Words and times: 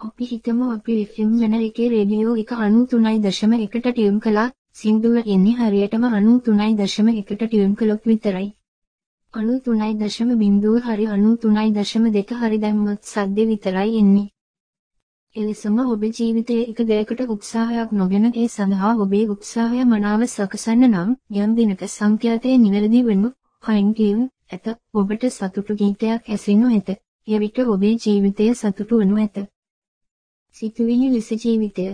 අපි 0.00 0.24
හිතමු 0.24 0.66
අපි 0.72 0.94
FM 1.04 1.30
වෙන 1.40 1.54
එකේ 1.58 1.86
රේඩියෝ 1.92 2.34
එක 2.40 2.50
93.1ට 2.56 3.86
ටියුන් 3.86 4.18
කළා. 4.20 4.50
සින්දුව 4.72 5.16
එන්නේ 5.26 5.54
හරියටම 5.60 6.04
93.1ට 6.06 7.42
ටියුන් 7.42 7.72
කළොත් 7.74 8.06
විතරයි. 8.10 8.46
93.0 9.34 10.76
හරි 10.86 11.08
93.2 11.08 12.38
හරි 12.42 12.60
දැම්මොත් 12.64 13.10
සද්දේ 13.12 13.48
විතරයි 13.50 13.98
එන්නේ. 14.02 14.28
එලෙසම 15.36 15.82
ඔබේ 15.86 16.12
ජීවිතයේ 16.12 16.68
එක 16.70 16.84
දෙයකට 16.84 17.24
උත්සාහයක් 17.28 17.90
නොගෙන 17.94 18.30
ඒ 18.30 18.46
සඳහා 18.48 18.94
ඔබේ 19.00 19.26
උත්සාහය 19.34 19.84
මනාව 19.86 20.26
සකසන්න 20.28 20.88
නම් 20.92 21.12
යම් 21.40 21.58
දිනක 21.58 21.86
සංඛ්‍යාතයේ 21.88 22.56
නිවැරදි 22.58 23.04
වෙනු 23.04 23.34
හයින්කියුන් 23.64 24.24
ඇත. 24.52 24.66
ඔබට 24.94 25.30
සතුටු 25.32 25.80
ගීතයක් 25.80 26.22
ඇසෙනු 26.28 26.66
ඇත. 26.72 26.98
එවිට 27.28 27.64
ඔබේ 27.68 27.94
ජීවිතය 28.02 28.52
සතුටු 28.56 29.04
වනු 29.04 29.24
ඇත. 29.26 29.46
සිතුවිලි 30.58 31.08
ලෙස 31.10 31.30
ජීවිතය 31.42 31.88